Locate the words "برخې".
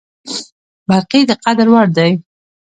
0.87-1.19